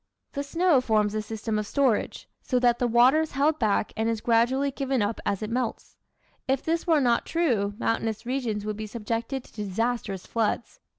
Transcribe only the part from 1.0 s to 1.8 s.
a system of